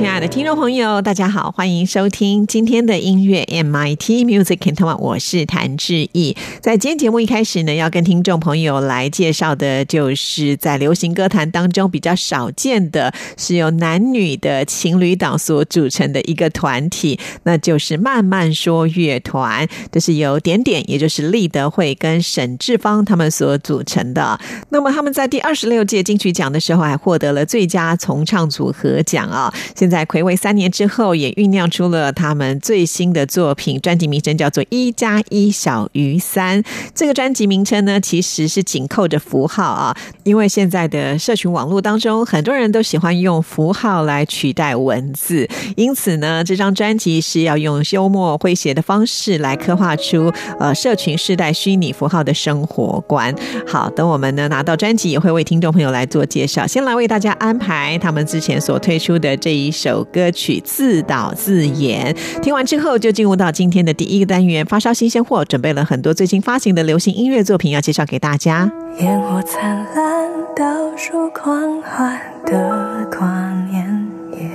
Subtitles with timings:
[0.00, 6.34] 亲爱的听众朋友，大家好，欢迎收听今天的音乐 MIT Music in Taiwan，我是谭志毅。
[6.62, 19.68] 在今天节目一开始呢，要跟听众朋友来介绍的，就是在流行歌坛当中比较少见的，是由男女的情侣档所组成的一个团体，那就是慢慢说乐团。
[19.92, 24.40] 这是由点点，也就是立德会跟沈志芳他们所组成的。
[24.70, 29.52] 那么他们在第二十六届金曲奖的时候，还获得了最佳重唱组合奖啊。
[29.76, 36.62] 现在暌违三年之后，也酝酿出了他们最新的作品，专辑名称叫做《一加一小于三》。
[36.94, 53.34] 这个专辑名称呢，其实是紧扣着符号啊，因为现在的社群网络当中，很多人都喜欢用符号来取代文字，因此呢，这张专辑是要用幽默诙谐的方式来刻画出呃社群世代虚拟符号的生活观。
[53.66, 56.66] 好，等我们呢拿到专辑，也会为听众朋友来做介绍。
[56.66, 59.69] 先来为大家安排他们之前所推出的这一。
[59.70, 68.70] 首歌曲自导自演，听完之后就进入到今天的第一个单元——发烧新鲜货，准备了很多最新发行的流行音乐作品要介绍给大家。
[68.98, 73.26] 烟火灿烂，倒数狂欢的跨
[73.70, 74.50] 年夜，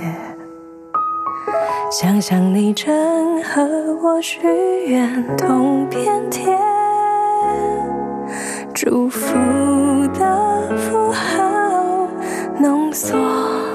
[1.90, 3.62] 想象你正和
[4.02, 4.38] 我许
[4.86, 6.58] 愿同片天，
[8.74, 9.26] 祝福
[10.14, 12.08] 的符号
[12.58, 13.65] 浓缩。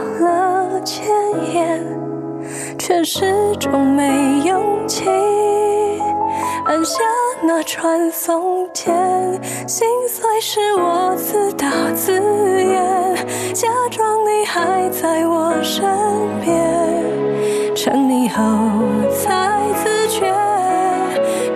[0.84, 1.06] 千
[1.54, 1.86] 言，
[2.78, 5.06] 却始终没勇气
[6.66, 7.00] 按下
[7.44, 8.94] 那传送键。
[9.68, 13.16] 心碎是我自导自演，
[13.54, 15.84] 假装你还在我身
[16.42, 18.44] 边，成你后
[19.12, 20.34] 才自觉，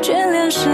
[0.02, 0.70] 眷恋是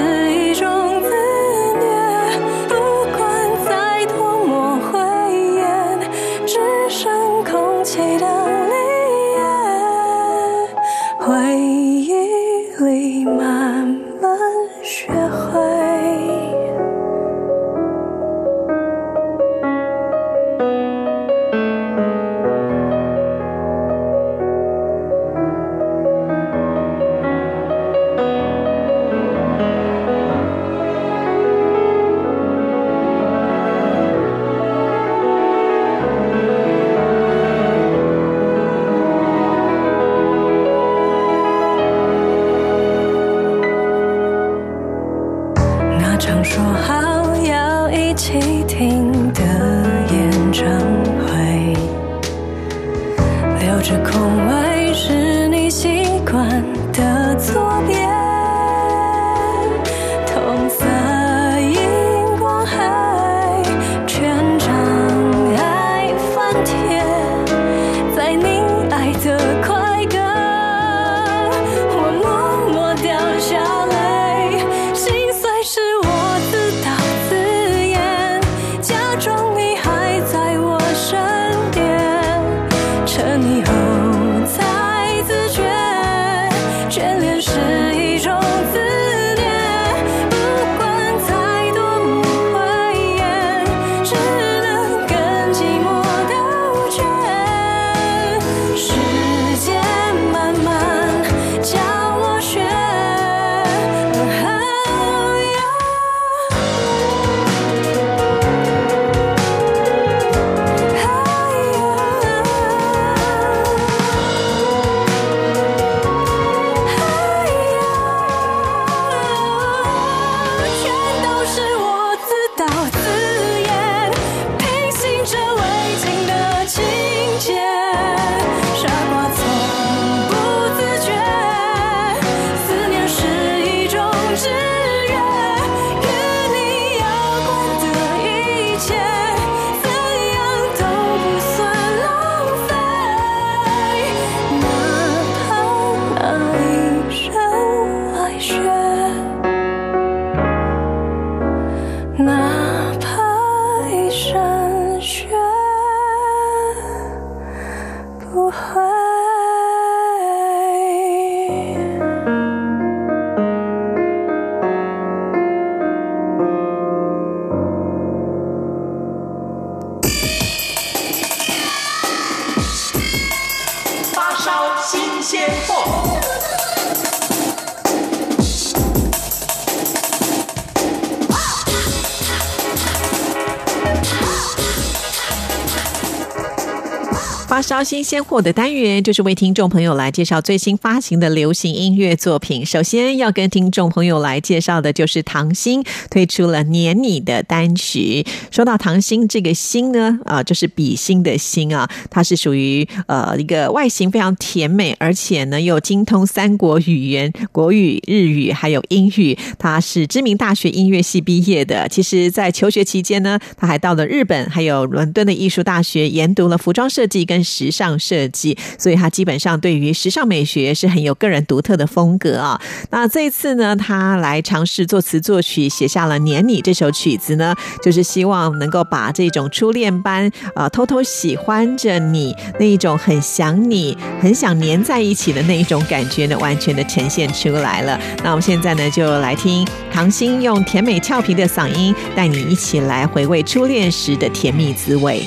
[187.52, 192.66] 发烧新鲜货的单元，就是为听众朋友来介绍最新发行的流行音乐作品。
[192.66, 198.26] 首先要跟听众朋友来介绍的，就是唐星推出了《黏你》的单曲。
[198.52, 209.38] 说到唐星这个“星”呢，啊，就是比心的“心”啊，它是属于呃一个外形非常甜美，而且呢又精通三国语言——国语、日语还有英语。
[209.60, 211.86] 他是知名大学音乐系毕业的。
[211.90, 222.60] 其实，在求学期间呢，他还到了日本还有伦敦的艺术大学研读了服装设计跟时尚设计，所以他基本上对于时尚美学是很有个人独特的风格啊。
[222.90, 238.00] 那这一次呢，他来尝试作词作曲，写下了《黏你》这首曲子呢，就是希望能够把这种初恋般啊、偷偷喜欢着你那一种很想你、很想黏在一起的那一种感觉呢，完全的呈现出来了。
[238.24, 245.22] 那我们现在呢，就来听唐星用甜美俏皮的嗓音，带你一起来回味初恋时的甜蜜滋味。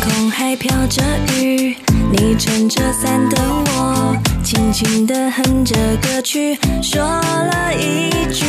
[0.00, 1.02] 空还飘着
[1.38, 1.76] 雨，
[2.10, 8.44] 你撑着伞等我，轻轻的哼着歌曲，说了一句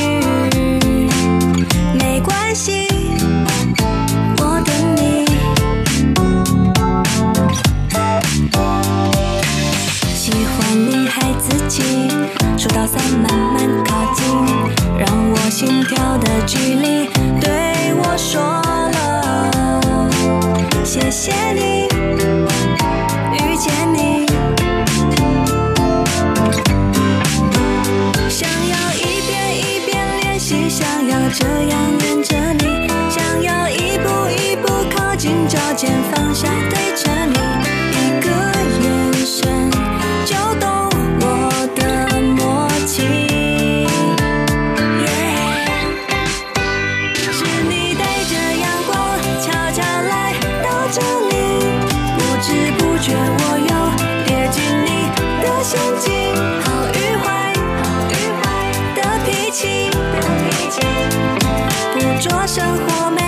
[1.99, 2.87] 没关系，
[4.37, 5.25] 我等你。
[10.15, 11.81] 喜欢你还自己，
[12.57, 14.25] 说到伞慢慢靠近，
[14.97, 17.09] 让我心跳的距离
[17.41, 18.70] 对我说。
[20.91, 21.90] 谢谢你，
[62.01, 63.20] 捕捉生活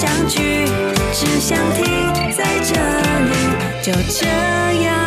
[0.00, 0.64] 相聚，
[1.12, 1.84] 只想停
[2.34, 2.72] 在这
[3.28, 3.34] 里，
[3.82, 4.24] 就这
[4.82, 4.99] 样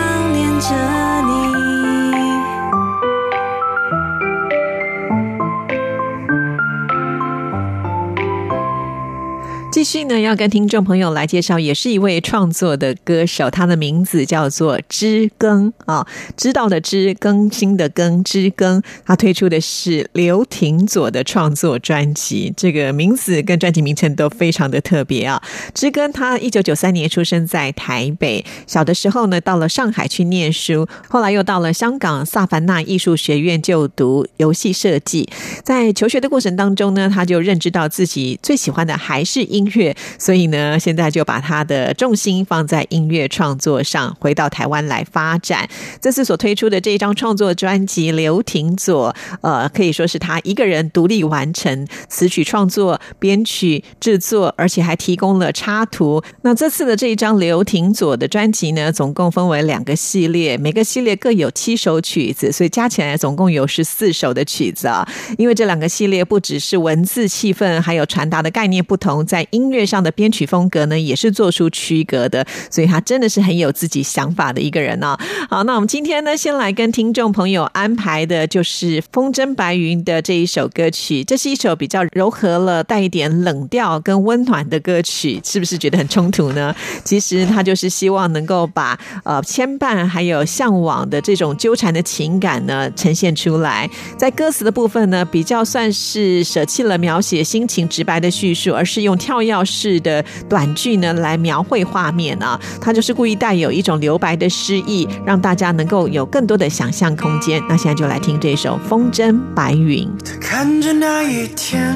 [9.83, 18.81] 继续呢，要跟听众朋友来介绍，也是一位创作的歌手，他的名字叫做知更啊，知道的知，更新的更，知更。
[19.05, 25.43] 他推出的是刘廷佐的创作专辑，这个名字跟专辑名称都非常的特别啊。
[25.73, 35.27] 知更他一九九三年出生在台北，小的时候呢，到了上海去念书，后来又到了香港萨凡纳艺术学院就读游戏设计。
[35.65, 39.69] 在求学的过程当中呢，他就认知到自己最喜欢的还是音。
[39.75, 45.67] 乐，所以呢，现在就把他的重心放在音乐创作上，回到台湾来发展。
[46.01, 56.23] 这次所推出的这一张创作专辑《刘廷佐》，呃，可以说是他一个人独立完成词曲创作、编曲、制作，而且还提供了插图。
[56.41, 65.07] 那这次的这一张刘廷佐的专辑呢，总共分为两个系列，每个系列各有七首曲子，所以加起来总共有十四首的曲子啊。
[65.37, 75.17] 因为这两个系列不只是文字气氛，还有传达的概念不同，在音音乐上的编曲风格呢，也是做出区隔的，所以他真的是很有自己想法的一个人呢。
[75.49, 81.23] 好，那我们今天呢，先来跟听众朋友安排的就是《风筝白云》的这一首歌曲。
[81.23, 86.75] 这是一首比较柔和了、带一点冷调跟温暖的歌曲，是不是觉得很冲突呢？
[87.05, 93.89] 其实他就是希望能够把呃牵绊还有向往的这种纠缠的情感呢呈现出来。
[94.17, 99.52] 在歌词的部分呢，比较算是舍弃了描写心情直白的叙述，而是用跳跃。
[99.53, 107.61] 要式的短句呢，来描绘画面啊，它就是故意带有一种留白的诗意，让大家能够有更多的想象空间。
[107.69, 110.09] 那现在就来听这首《风筝白云》。
[110.41, 111.95] 看着那一天，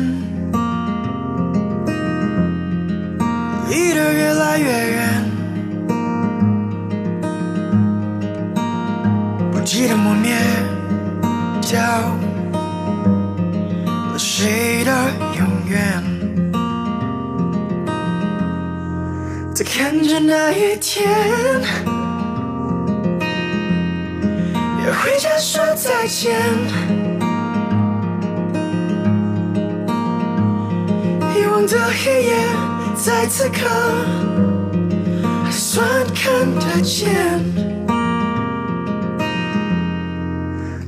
[3.69, 5.23] 离得越来越远，
[9.51, 10.37] 不记得磨灭
[11.61, 11.81] 掉
[14.11, 14.91] 了谁的
[15.39, 16.16] 永远。
[19.57, 21.09] 在看着那一天，
[24.85, 26.39] 要回家说再见。
[31.33, 32.37] 遗忘的黑夜，
[32.95, 33.65] 在此刻
[35.43, 35.83] 还算
[36.13, 37.09] 看得见，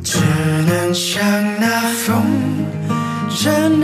[0.04, 0.20] 只
[0.68, 1.24] 能像
[1.60, 2.24] 那风
[3.32, 3.84] 筝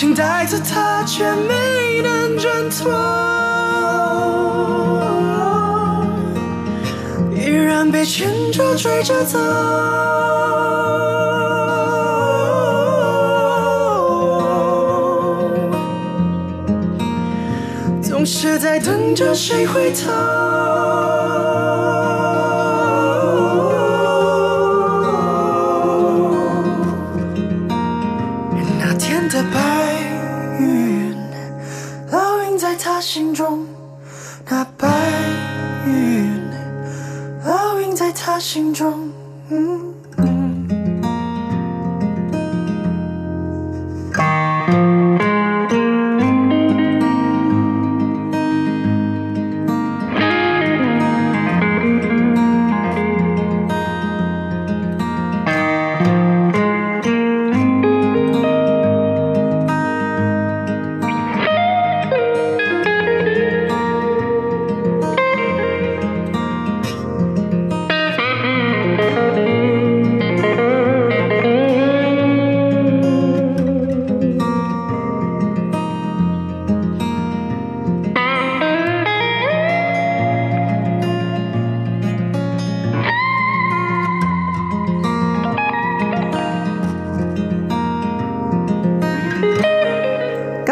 [0.00, 2.90] 想带着它，却没能挣脱，
[7.36, 9.38] 依然被牵着追着走。
[18.00, 20.79] 总是在等着谁回头。
[38.52, 38.99] 心中。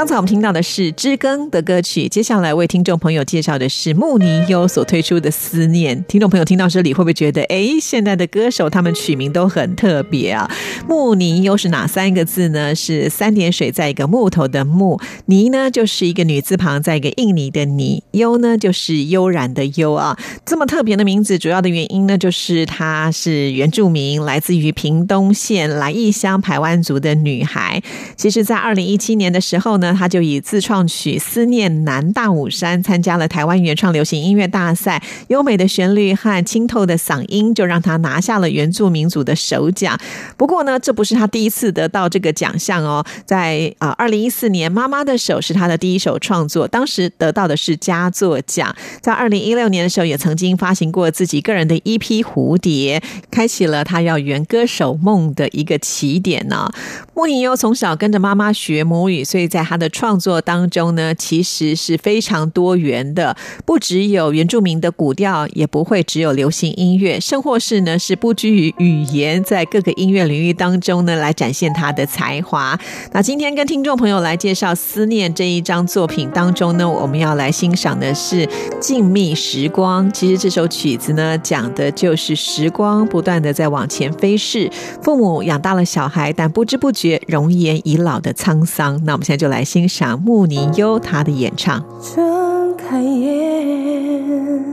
[0.09, 5.95] 刚才我们听到的是知更的歌曲，接下来为听众朋友介绍的是穆尼优所推出的《思念》。
[6.07, 10.51] 听众朋友听到这里，会不会觉得，哎，现在的歌手他们取名都很特别啊？
[10.89, 12.75] 穆尼优是哪三个字呢？
[12.75, 20.19] 是三点水在一个木头的木，尼呢就是一个女字旁在一个印尼的尼，优呢就是悠然的悠啊。
[20.47, 27.83] 这么特别的名字，主要的原因呢，就是她是原住民，来自于屏东县来义乡排湾族的女孩。
[28.17, 29.97] 其实，在二零一七年的时候呢。
[29.99, 39.99] 他就以自创曲《思念南大武山》参加了台湾原创流行音乐大赛，优美的旋律和清透的嗓音就让他拿下了原住民族的首奖。
[40.37, 48.75] 不过呢，这不是他第一次得到这个奖项哦，在啊，二零一四年《妈妈的手》是他的第一首创作，当时得到的是佳作奖。
[49.01, 53.01] 在二零一六年的时候，也曾经发行过自己个人的 EP《蝴蝶》，
[53.31, 56.71] 开启了他要圆歌手梦的一个起点呢。
[57.15, 72.79] 穆尼优从小跟着妈妈学母语，所以在他的创作当中呢，其实是非常多元的，不只有原住民的古调，也不会只有流行音乐，甚或是呢是不拘于语言，在各个音乐领域当中呢来展现他的才华。
[73.13, 78.47] 那今天跟听众朋友来介绍《思念》这一张作品当中呢，我们要来欣赏的是
[78.81, 80.09] 《静谧时光》。
[80.13, 84.71] 其实这首曲子呢，讲的就是时光不断的在往前飞逝，
[85.03, 87.21] 父母养大了小孩，但不知不觉。
[87.27, 91.85] 容颜已老的沧桑，那我们现在就来欣赏穆尼优他的演唱。
[92.01, 94.65] 睁开眼，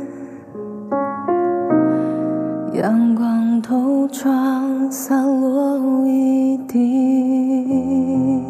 [2.73, 8.41] 阳光透窗洒落一地，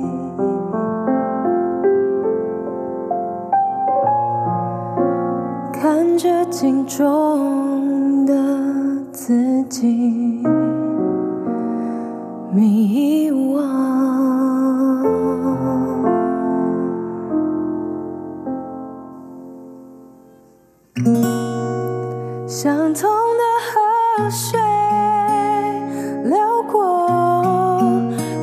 [5.74, 8.34] 看着镜中的
[9.12, 10.44] 自己。
[12.54, 13.60] 迷惘，
[22.58, 24.58] 相同的河水
[26.24, 27.06] 流过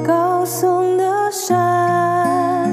[0.07, 2.71] 高耸的山，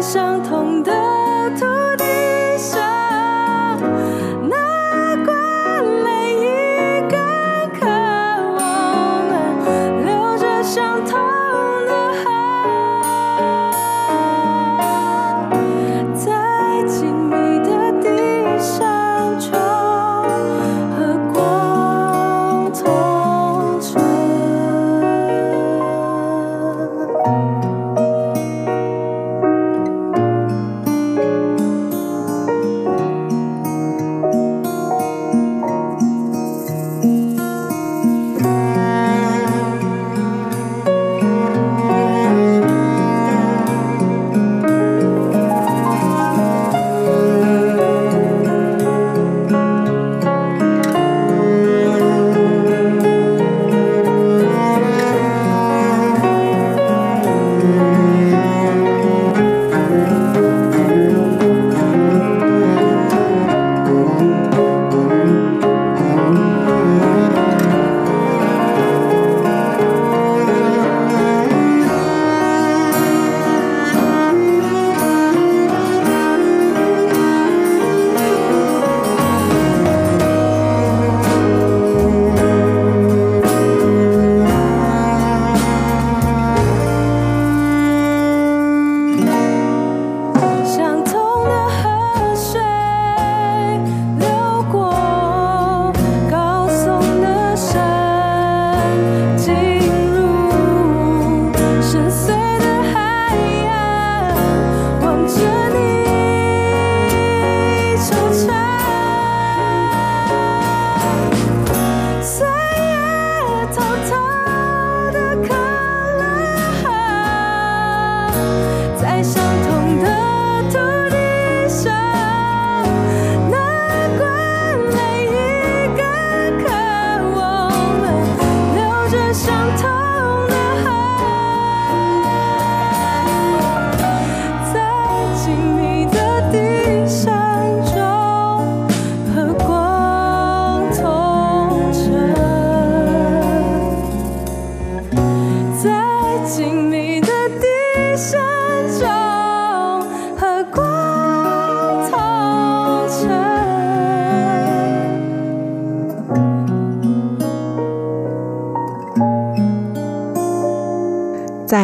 [0.00, 1.07] 相同的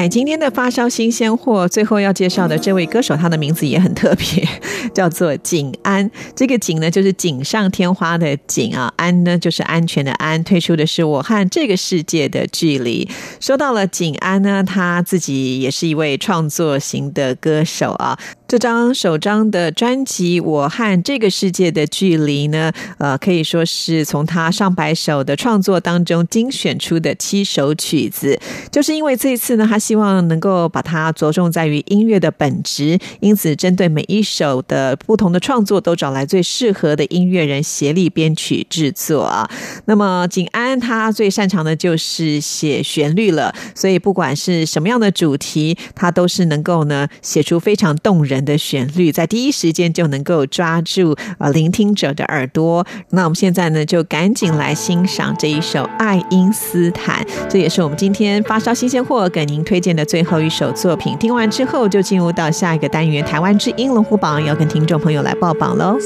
[0.09, 4.47] 今天的发烧新鲜货，最后要介绍的这位歌手，他的名字也很特别，
[4.93, 6.11] 叫做景安。
[6.35, 10.43] 这个景呢，就是锦上添花的景啊，安呢就是安全的安。
[10.45, 13.05] 推出的是《我和这个世界的距离》。
[13.41, 18.19] 说到了景安呢，他自己也是一位创作型的歌手啊。
[18.55, 28.39] 这张首张的专辑《我和这个世界的距离》呢，呃，可以说是从他上百首的创作当中精选出的七首曲子。
[28.71, 39.51] 就是因为这一次呢，他希望能够把它着重在于音乐的本质，因此针对每一首的不同的创作，都找来最适合的音乐人协力编曲制作啊。
[39.87, 48.44] 那么景安他最擅长的就是写旋律了，所以不管是什么样的主题，他都是能够呢写出非常动人。
[48.45, 52.87] 的旋律在第一时间就能够抓住呃聆听者的耳朵。
[53.11, 61.17] 那我们现在呢，就赶紧来欣赏这一首《爱因斯坦》，这也是我们今天发烧新鲜货给您推荐的最后一首作品。
[61.19, 65.99] 听完之后，就进入到下一个单元——台湾之音龙虎榜，要跟听众朋友来报榜喽。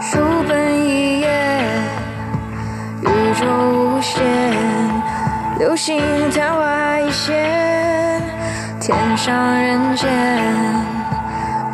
[0.00, 1.28] 书本一页，
[3.02, 3.06] 宇
[3.40, 4.22] 宙无限，
[5.58, 7.81] 流星昙花一现。
[8.94, 10.10] 天上人间，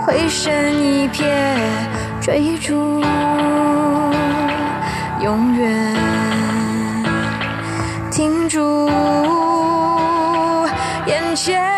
[0.07, 1.25] 回身一瞥，
[2.21, 3.03] 追逐
[5.21, 5.97] 永远，
[8.11, 8.89] 停住
[11.07, 11.78] 眼前。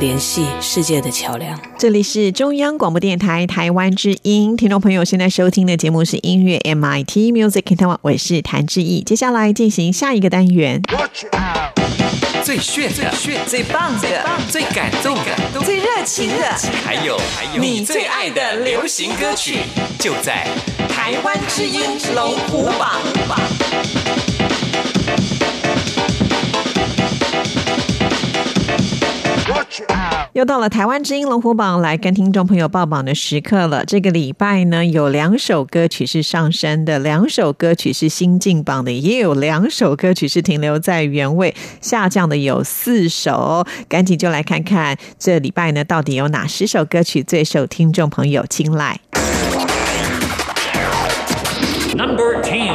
[0.00, 1.60] 联系世界的桥梁。
[1.78, 9.02] 这里是中央广播电台台湾之音，听众朋友现在收听的节目是音乐 MIT Music in Taiwan，我是谭志毅。
[9.02, 10.80] 接下来进行下一个单元，
[12.42, 14.08] 最炫、最炫、最棒的、
[14.48, 16.50] 最感动的、最热情的，
[16.82, 19.58] 还有还有你最爱的流行歌曲，
[19.98, 20.48] 就在
[20.88, 21.82] 台湾之音
[22.14, 24.29] 龙虎榜。
[30.32, 33.84] 又到了台湾之音龙虎榜来跟听众朋友报榜的时刻了。
[33.84, 43.66] 这个礼拜呢，有两首歌曲是上升的，两首歌曲是新进榜的，也有两首歌曲是停留在原位，下降的有四首。
[43.88, 49.00] 赶紧就来看看这礼拜呢，到底有哪十首歌曲最受听众朋友青睐。
[51.96, 52.72] Number ten，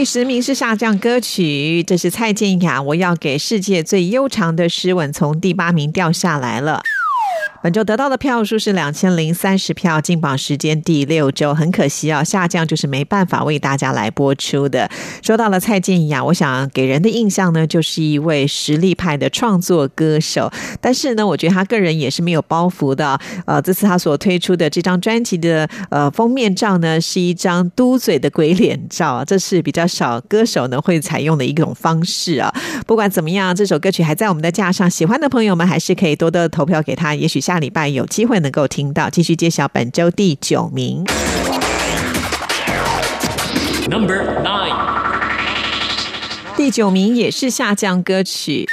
[0.00, 6.82] 第十名是下降歌曲，这是蔡健雅，我要给世界最悠长的诗吻，从第八名掉下来了。
[7.62, 14.90] 本周得到的票数是两千零三十票，进榜时间第六周，很可惜啊，下降就是没办法为大家来播出的。
[15.22, 23.20] 说到了蔡健雅，我想给人的印象呢，就是一位实力派的创作歌手，但是呢，我觉得他个人也是没有包袱的。
[23.44, 32.50] 呃，这次他所推出的这张专辑的呃封面照呢，是一张嘟嘴的鬼脸照，这是比较少歌手呢会采用的一种方式啊。
[32.86, 39.10] 不管怎么样，这首歌曲还在我们的架上，喜欢的朋友们还是可以多多投票给他，也许下礼拜有机会能够听到。
[39.10, 41.04] 继续揭晓本周第九名。
[43.90, 44.74] Number nine，
[46.56, 48.66] 第九名也是下降歌曲。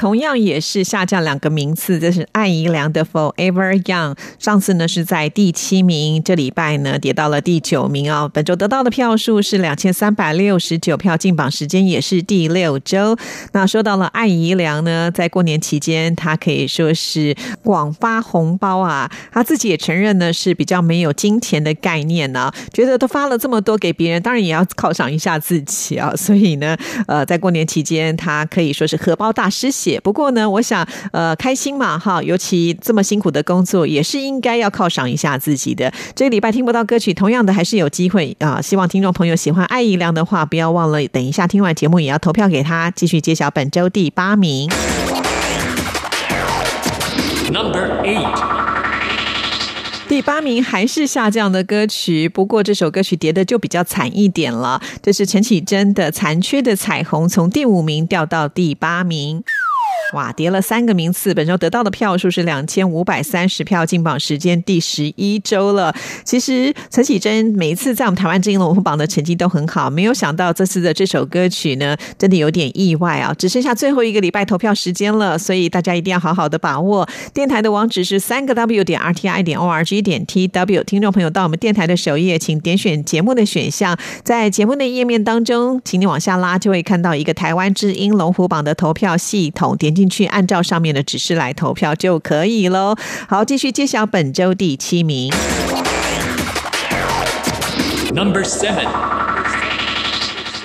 [0.00, 4.14] 同样也是下降两个名次，这是艾怡良的《Forever Young》。
[4.38, 8.26] 上次呢是在第七名，这礼拜呢跌到了第九名哦。
[8.32, 13.14] 本周得到的票数是两千三百六十九票，进榜时间也是第六周。
[13.52, 19.12] 那说到了艾怡良呢，在过年期间，他可以说是广发红包啊。
[19.30, 26.16] 他自己也承认呢，是比较没有金钱的概念呢、觉得都发了这么多给别人，当然也要犒赏一下自己啊。
[26.16, 26.74] 所以呢，
[27.06, 30.00] 呃，在过年期间，他可以说是荷包大失血。
[30.00, 35.92] 不过呢，我想，呃，开心嘛，哈，尤其这么辛苦的工作，也是应该要犒赏一下自己的。
[36.14, 44.70] 这个礼拜听不到歌曲，同样的还是有机会啊、希望听众朋友喜欢艾怡良的话，不要忘了，等一下听完节目也要投票给他，继续揭晓本周第八名。
[47.52, 48.32] Number eight，
[50.08, 54.80] 第八名还是下降的歌曲，不过这首歌曲跌的就比较惨一点了。
[55.02, 59.42] 这是陈绮贞的《残缺的彩虹》，从第五名掉到第八名。
[60.12, 65.94] 哇，跌了三个名次，本周得到的票数是两千五百三十票，进榜时间第十一周了。
[66.24, 73.32] 其实陈绮贞每一次在我们台湾之音龙虎榜的成绩都很好，没有想到这次的这首歌曲呢，真的有点意外啊！
[73.38, 77.08] 只剩下最后一个礼拜投票时间了，所以大家一定要好好的把握。
[77.32, 92.96] 电台的网址是三个 W 点 RTI 点 ORG 点 TW，听众朋友到我们电台的首页，请点选节目的选项，在节目的页面当中，请你往下拉，就会看到一个台湾之音龙虎榜的投票系统，点击进去，按照上面的指示来投票就可以喽。
[93.28, 95.30] 好，继续揭晓本周第七名。
[98.14, 98.88] Number seven，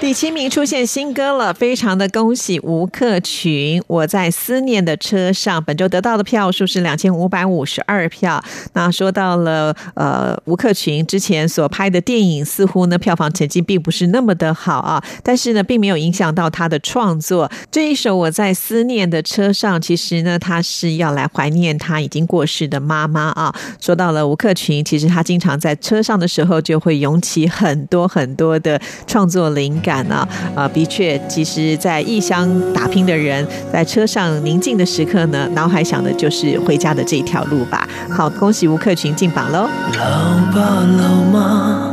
[0.05, 3.81] 第七名出现新歌了，非常的恭喜吴克群！
[3.87, 8.39] 我在思念的车上，本周得到的票数是两千五百五十二票。
[8.73, 17.51] 那说到了呃吴克群之前所拍的电影，似乎呢票房成绩并不是那么的好啊，但是呢并没有影响到他的创作。
[17.71, 23.51] 这一首《我在思念的车上》，其实呢他是要来怀念他已经过世的妈妈啊。
[23.81, 30.27] 说到了吴克群，其实他经常在车上的时候就会涌起很多很多的创作灵感啊。
[30.55, 37.87] 啊，的确，其实，在异乡打拼的人，在车上宁静的时刻呢，脑海想的就是回家的这一条路吧。
[38.09, 39.67] 好，恭喜吴克群进榜喽！
[39.93, 40.09] 老
[40.53, 40.61] 爸
[40.97, 41.91] 老妈，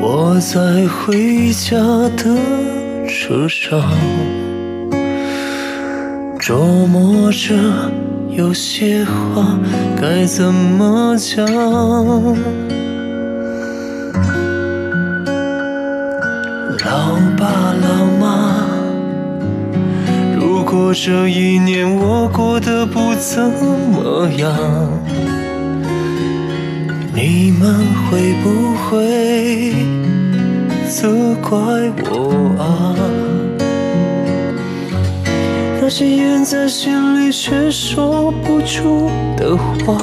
[0.00, 1.76] 我在回家
[2.16, 2.36] 的
[3.08, 3.82] 车上，
[6.38, 7.54] 琢磨着
[8.30, 9.58] 有些话
[10.00, 11.44] 该怎么讲。
[16.90, 17.46] 老爸
[17.80, 18.66] 老妈，
[20.34, 23.40] 如果这一年我过得不怎
[23.92, 24.50] 么样，
[27.14, 29.72] 你们会不会
[30.88, 31.56] 责怪
[32.10, 32.96] 我啊？
[35.80, 39.96] 那些咽在心里却说不出的话，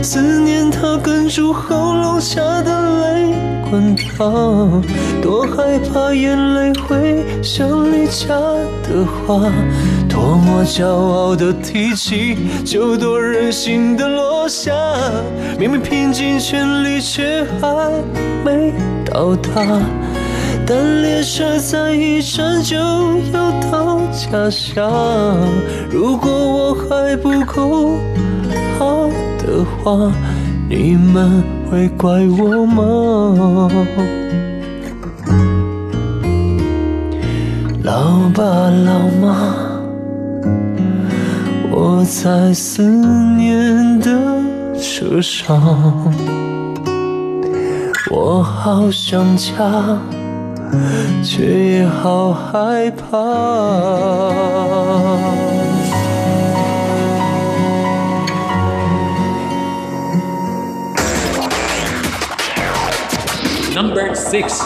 [0.00, 3.34] 思念它哽住喉咙下的泪
[3.70, 4.82] 滚烫，
[5.20, 8.34] 多害怕眼泪会像离家
[8.82, 9.52] 的话，
[10.08, 14.72] 多么骄傲的提起，就多任性的落下。
[15.58, 17.92] 明明拼尽全力，却还
[18.44, 18.72] 没
[19.04, 19.80] 到达。
[20.66, 22.76] 但列车在一站就
[23.32, 25.36] 要到家乡，
[25.90, 27.98] 如果我还不够
[28.78, 30.12] 好的话，
[30.70, 33.70] 你们会怪我吗？
[37.82, 39.56] 老爸老妈，
[41.70, 44.10] 我在思念的
[44.78, 45.58] 车上，
[48.10, 49.54] 我好想家，
[51.22, 53.16] 却也好害怕。
[63.78, 64.58] Number six.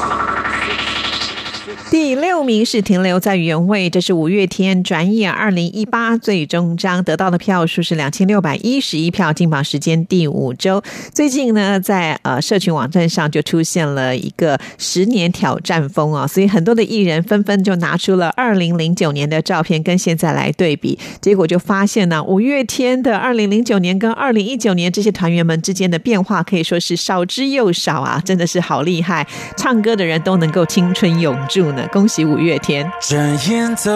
[1.92, 10.82] 第六名是停留在原位，这是五月天转眼二零一八最终章得到的票数是两千六百一十一票，进榜时间第五周。
[11.12, 29.28] 最近呢，在呃社群网站上就出现了一个十年挑战风啊，所以很多的艺人纷纷就拿出了二零零九年的照片跟现在来对比，结果就发现呢，五月天的二零零九年跟二零一九年这些团员们之间的变化可以说是少之又少啊，真的是好厉害，
[29.58, 31.81] 唱歌的人都能够青春永驻呢。
[31.90, 32.90] 恭喜五月天！
[33.00, 33.90] 转眼走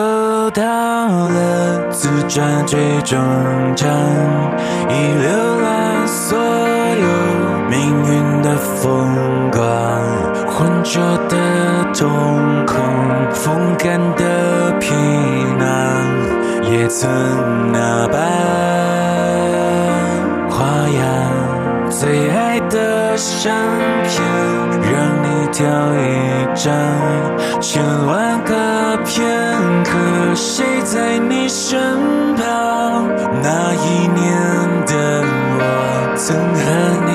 [0.50, 3.18] 到了自传最终
[3.74, 3.88] 章，
[4.88, 7.06] 已浏览所有
[7.70, 9.62] 命运的风光，
[10.48, 11.36] 浑浊的
[11.94, 12.08] 瞳
[12.66, 12.76] 孔，
[13.32, 14.94] 风干的皮
[15.58, 15.66] 囊，
[16.70, 17.08] 也曾
[17.72, 18.18] 那般
[20.50, 23.54] 花样，最爱的相
[24.04, 24.22] 片，
[24.92, 26.04] 让你挑一
[26.54, 26.72] 张。
[27.68, 29.26] 千万个片
[29.82, 29.98] 刻，
[30.36, 31.76] 谁在你身
[32.36, 33.08] 旁？
[33.42, 34.24] 那一年
[34.86, 35.24] 的
[35.58, 37.05] 我，曾和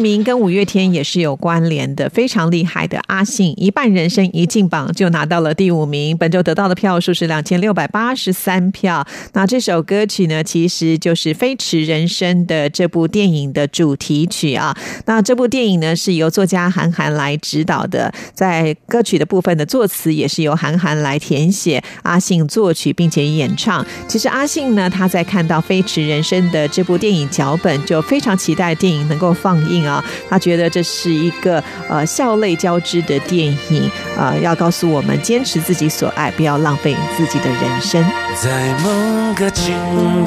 [0.00, 9.06] 名跟五月天也是有关联的，非常厉害的阿信，一半人生一进榜就拿到了第五名，本周得到的票数是两千六百八十三票。
[9.32, 14.76] 那这首歌曲呢，其实就是《飞驰人生》的这部电影的主题曲啊。
[15.06, 23.84] 那这部电影呢，是由作家韩寒来指导的，在歌曲的部分的作词也是由韩寒来填写，阿信作曲并且演唱。
[24.06, 30.04] 其实阿信呢，他在看到《飞驰人生》的这部电影脚本，就非常期待电影能够放映啊。
[30.28, 38.04] 他觉得这是一个呃笑泪交织的电影，呃，要告诉我们坚持自己所爱，不要浪费自己的人生。
[38.40, 39.74] 在某个清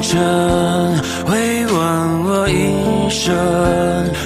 [0.00, 0.18] 晨，
[1.24, 3.34] 回望我一生，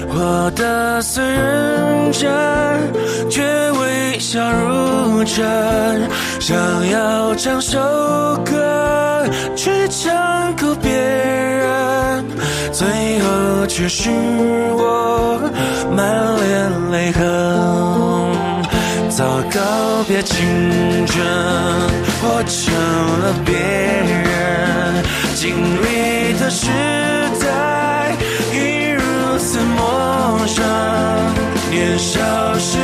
[0.09, 2.31] 活得虽认真，
[3.31, 6.09] 却微笑如真。
[6.41, 6.57] 想
[6.89, 7.79] 要唱首
[8.45, 11.69] 歌，去唱够别人，
[12.77, 12.87] 最
[13.21, 15.41] 后却是我
[15.97, 16.05] 满
[16.37, 17.25] 脸泪痕。
[19.09, 20.37] 早告别青
[21.07, 21.25] 春，
[22.21, 22.75] 活成
[23.23, 25.03] 了别人。
[25.35, 26.67] 经历的时
[27.41, 28.15] 代
[28.53, 29.01] 已如
[29.39, 30.63] 此陌生，
[31.71, 32.21] 年少
[32.59, 32.77] 时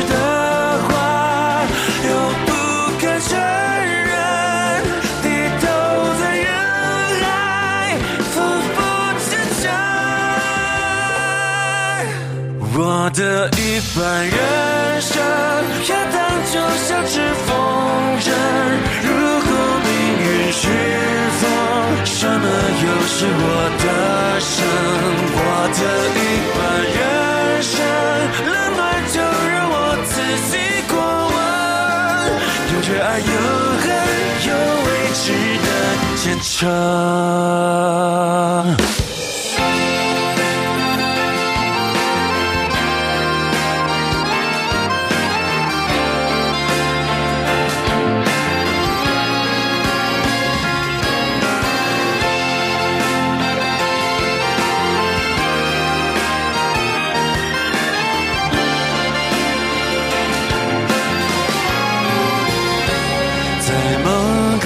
[13.23, 14.35] 的一半人
[14.99, 15.15] 生，
[15.87, 16.19] 要当
[16.51, 17.15] 就像只
[17.45, 17.49] 风
[18.19, 18.27] 筝。
[19.01, 19.07] 如
[19.39, 19.49] 果
[19.85, 20.67] 命运是
[21.39, 21.41] 风，
[22.03, 22.45] 什么
[22.83, 23.41] 又是我
[23.79, 23.85] 的
[24.41, 24.51] 生？
[25.39, 25.39] 我
[25.71, 25.81] 的
[26.19, 26.21] 一
[26.53, 26.59] 半
[26.97, 27.01] 人
[27.63, 27.73] 生，
[28.43, 28.81] 冷暖
[29.13, 29.15] 就
[29.53, 30.13] 让我仔
[30.49, 30.51] 细
[30.89, 30.93] 过
[31.31, 31.35] 问。
[32.73, 33.31] 有热爱，有
[33.79, 33.87] 恨，
[34.49, 34.51] 有
[34.83, 34.89] 未
[35.23, 35.25] 知
[35.63, 35.67] 的
[36.17, 36.67] 前程。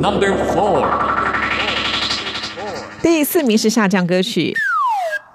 [0.00, 0.86] Number four，
[3.02, 4.54] 第四名是下降歌曲。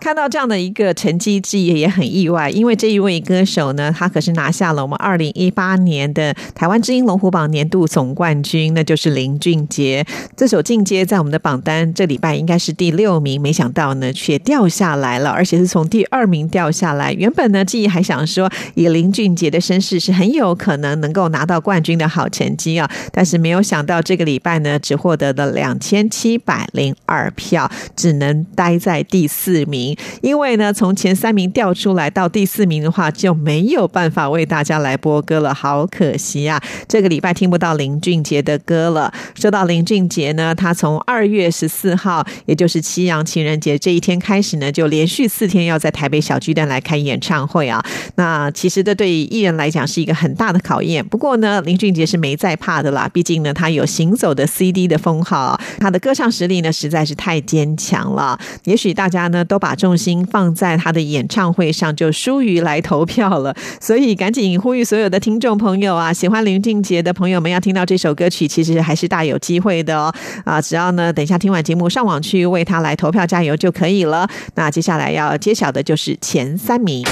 [0.04, 10.06] 看到这样的一个成绩，自己也很意外，因为这一位歌手呢，他可是拿下了我们二零一八年的台湾之音龙虎榜年度总冠军，那就是林俊杰。
[10.36, 17.14] 这首《进阶》在我们的榜单这礼拜应该是第六名，没想到呢却掉下来了，而且是从第二名掉下来。
[17.14, 29.93] 原本呢，记忆还想说，以林俊杰的身世是很有可能能够拿到冠军的好成绩啊，但是没有想到这个礼拜呢，只获得了两千七百零二票，只能待在第四名。
[30.22, 36.62] 因为呢，从前三名掉出来到第四名的话，就没有办法为大家来播歌了，好可惜啊！
[36.88, 39.14] 这个礼拜听不到林俊杰的歌了。
[39.36, 47.84] 说到林俊杰呢，他从二月十四号，也就是七阳情人节这一天开始呢，就连续四天要在台北小巨蛋来开演唱会啊。
[48.16, 51.06] 那其实这对于艺人来讲是一个很大的考验。
[51.06, 58.40] 不过呢，林俊杰是没在怕的啦，毕竟呢，他有行走的 CD 的封号，他的歌唱实力呢实在是太坚强了。
[58.66, 63.54] 也许大家呢都把重心放在他的演唱会上，就疏于来投票了。
[63.82, 70.10] 所以赶紧呼吁所有的听众朋友啊，喜欢林俊杰的朋友们要听到这首歌曲，其实还是大有机会的哦。
[70.46, 74.26] 啊，只要呢等一下听完节目上网去为他来投票加油就可以了。
[74.56, 77.06] 那接下来要揭晓的就是前三名。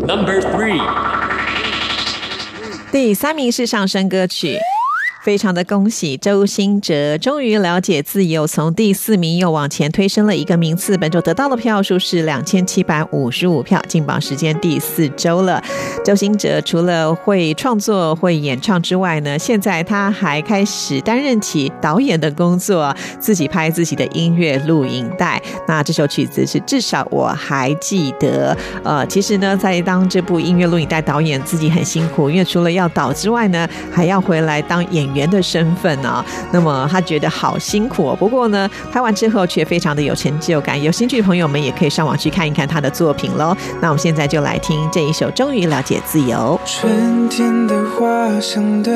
[0.00, 0.82] Number three，
[2.90, 4.58] 第三名是上升歌曲。
[5.24, 10.98] 非常的恭喜周兴哲，终于了解自由，从第四名又往前推升了一个名次。
[10.98, 15.64] 本周得到的票数是两千七百五十五票，进榜时间第四周了。
[16.04, 25.40] 周兴哲除了会创作、会演唱之外呢，现在他还开始担任起导演的工作，自己拍自己的音乐录影带。
[25.66, 28.54] 那这首曲子是至少我还记得。
[28.82, 36.24] 呃，其实呢，在当这部音乐录影带导演，自己很辛苦，因为除了要导之外呢，还要回来当演员的身份啊。
[36.52, 40.82] 那么他觉得好辛苦、哦，不过呢，拍完之后却非常的有成就感。
[40.82, 43.56] 有兴趣的朋友们也可以上网去看一看他的作品喽。
[43.80, 46.58] 那我们现在就来听这一首《终于了解自由》。
[46.70, 48.92] 春天的花相对，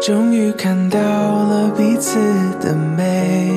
[0.00, 2.18] 终于看到了彼此
[2.60, 3.52] 的美，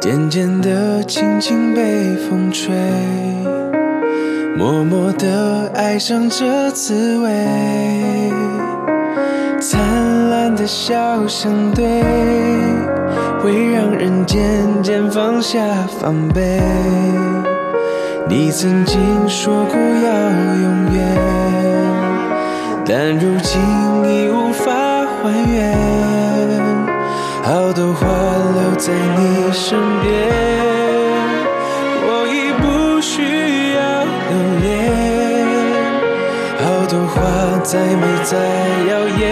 [0.00, 2.74] 渐渐的，轻轻被风吹，
[4.56, 8.65] 默默的爱上这滋味。
[9.60, 11.84] 灿烂的笑相对，
[13.40, 15.58] 会让人渐渐放下
[16.00, 16.60] 防备。
[18.28, 18.98] 你曾经
[19.28, 20.10] 说过要
[20.62, 21.16] 永远，
[22.84, 23.60] 但如今
[24.04, 25.74] 已无法还原。
[27.42, 30.35] 好多话留在你身边，
[37.62, 38.36] 再美再
[38.88, 39.24] 耀眼，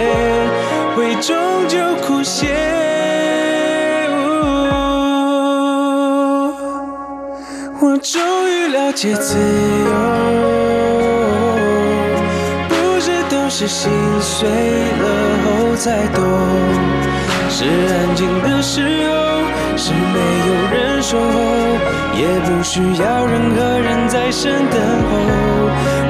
[0.95, 1.35] 会终
[1.67, 2.53] 究枯谢。
[7.79, 9.91] 我终于了解自由，
[12.67, 15.05] 不是都是心碎了
[15.45, 16.23] 后才懂，
[17.49, 19.13] 是安静的时候，
[19.77, 21.23] 是没有人守候，
[22.15, 25.11] 也不需要任何人在身等候。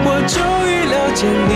[0.08, 0.36] 我终
[0.70, 1.52] 于了解你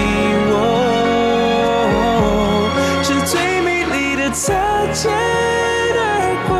[4.39, 4.53] 擦
[4.93, 6.01] 肩而
[6.47, 6.55] 过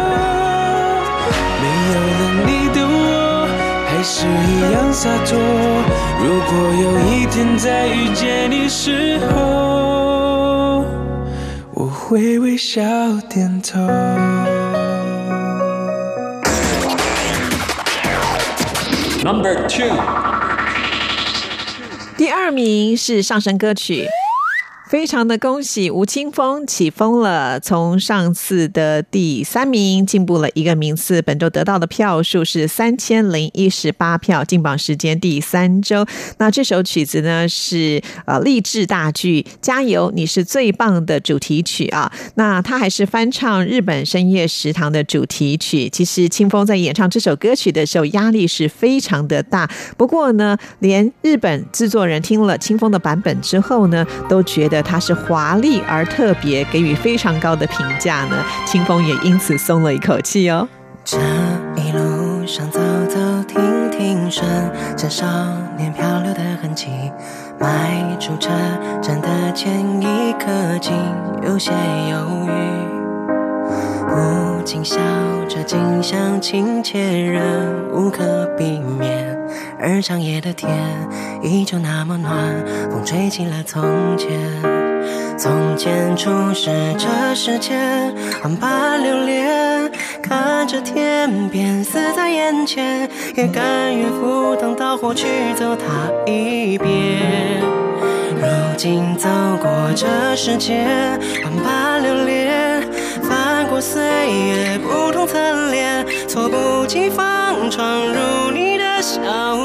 [1.61, 3.47] 没有了你的我
[3.87, 5.39] 还是一样洒脱。
[6.19, 10.83] 如果有一天再遇见你时候
[11.73, 12.81] 我会微笑
[13.29, 13.79] 点头。
[19.23, 19.95] Number two
[22.17, 24.09] 第二名是上升歌曲。
[24.89, 36.03] 非常的恭喜吴青峰起风了，从上次的第三名进步了一个名次，本周得到的票数是三千零一十八票，进榜时间第三周。
[36.39, 42.11] 那这首曲子呢是呃励志大剧《加油，你是最棒》的主题曲啊。
[42.33, 45.87] 那他还是翻唱日本深夜食堂的主题曲。
[45.87, 54.78] 其实清风在演唱这首歌曲的时候压力是非常的大，不过呢，连日本制作人听了清风的版本之后呢，都觉得。
[54.81, 58.35] 它是华丽而特别，给予非常高的评价呢。
[58.65, 60.67] 清风也因此松了一口气哦。
[61.03, 61.17] 这
[61.75, 63.17] 一路上走走
[63.47, 64.45] 停停，顺
[64.95, 65.25] 着少
[65.77, 66.87] 年漂流的痕迹。
[67.59, 68.49] 迈出车
[69.01, 70.93] 站的前一刻，竟
[71.43, 71.71] 有些
[72.09, 72.98] 犹豫。
[74.11, 74.97] 无尽笑
[75.47, 79.37] 着，景象亲切，人无可避免。
[79.79, 80.69] 而长夜的天
[81.41, 82.33] 依旧那么暖，
[82.91, 83.81] 风吹起了从
[84.17, 84.29] 前。
[85.37, 89.89] 从前初识这世间，万般留恋，
[90.21, 96.89] 看着天边死在眼前，也甘愿赴汤蹈火去走它一遍。
[98.35, 99.29] 如今走
[99.61, 102.48] 过这世间，万般留恋，
[103.81, 105.37] 岁月不同侧
[105.71, 109.19] 脸，猝不及防闯入你的笑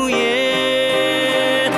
[0.08, 1.72] 颜。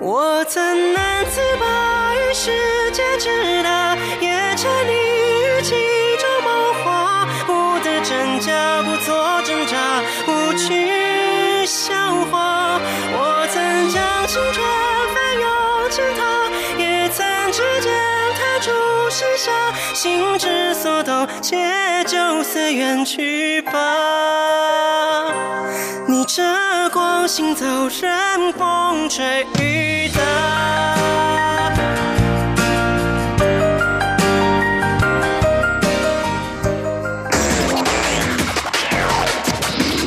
[0.00, 2.52] 我曾难自拔于世
[2.92, 5.74] 界之大，也沉溺于其
[6.16, 11.92] 中梦话，不得真假，不做挣扎，不去笑
[12.30, 12.80] 话。
[13.16, 14.64] 我曾将青春
[15.12, 16.22] 翻涌成她，
[16.78, 17.92] 也曾指尖
[18.38, 18.70] 弹出
[19.10, 19.50] 盛夏，
[19.92, 20.46] 心之
[20.84, 21.56] 所动，且
[22.06, 23.72] 就此远去吧。
[26.06, 26.42] 逆着
[26.92, 27.64] 光行走，
[28.02, 30.20] 任风吹雨打。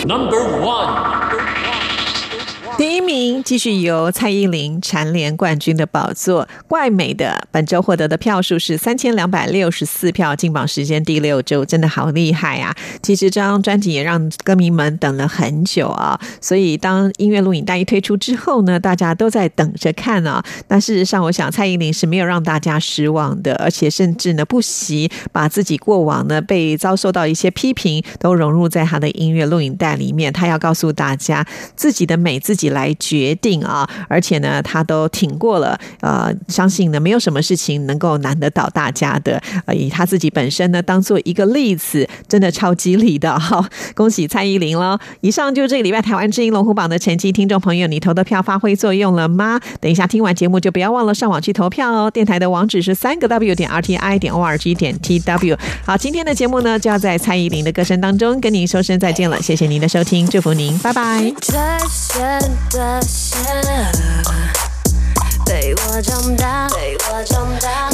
[0.06, 1.07] Number one，
[2.98, 12.76] 第一名继续由蔡依林蝉联冠军的宝座，怪美的本周获得的票数是三千两百六十四票，进榜时间第六周，真的好厉害啊！
[13.04, 20.44] 其实这张专辑也让歌迷们等了很久啊，所以当音乐录影带一推出之后呢，大家都在等着看啊。
[20.68, 30.34] 但事实上，我想蔡依林是没有让大家失望的，而且甚至呢不惜把自己过往呢被遭受到一些批评都融入在她的音乐录影带里面。
[30.34, 31.46] 她要告诉大家，
[31.76, 33.88] 自己的美自己来来决定啊！
[34.08, 39.42] 而且呢，他都挺过了，呃，相信呢没有什么事情能够难得倒大家的。
[39.66, 43.68] 呃，以他自己本身呢当做一个例子，真的超激励的哈！
[43.96, 44.98] 恭喜蔡依林喽！
[45.22, 49.60] 以上就是这个礼拜台湾之音龙虎榜的成绩，听众朋友，你投的票发挥作用了吗？
[49.82, 52.10] 等一下听完节目就不要忘了上网去投票哦。
[52.10, 55.58] 电台的网址是三个 W 点 R T I 点 O R G 点 T W。
[55.86, 61.34] 好，今天的节目呢就要在蔡依林的歌声当中跟您说声再见了，谢谢您的收听，祝福您，拜拜。
[62.78, 63.98] 最深的线
[65.44, 67.90] 被我长大，被我长大，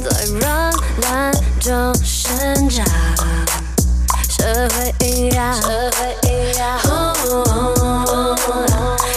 [0.00, 0.72] 在软
[1.02, 2.86] 烂中生长，
[4.28, 6.30] 社会营养，社会营
[6.60, 6.78] 养。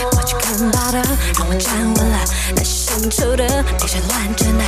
[0.09, 0.97] 过去看到的
[1.37, 2.17] 让我站稳了，
[2.55, 3.45] 那些深处的，
[3.79, 4.63] 那些乱真的，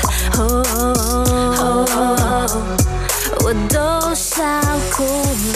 [3.43, 4.43] 我都笑
[4.91, 5.03] 哭
[5.53, 5.54] 了。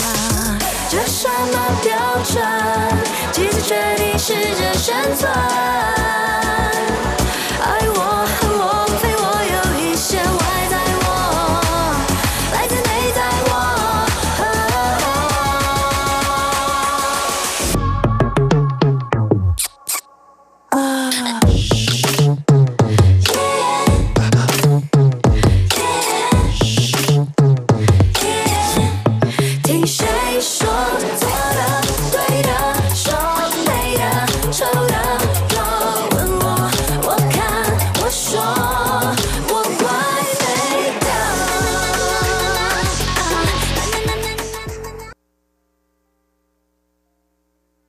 [3.32, 5.99] 几次决定试着生存？